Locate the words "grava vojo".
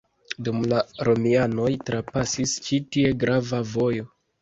3.27-4.15